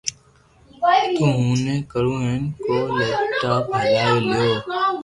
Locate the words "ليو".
4.29-4.51